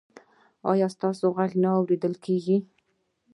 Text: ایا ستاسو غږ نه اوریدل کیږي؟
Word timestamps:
ایا 0.71 0.87
ستاسو 0.95 1.25
غږ 1.35 1.51
نه 1.63 1.69
اوریدل 1.77 2.13
کیږي؟ 2.25 2.57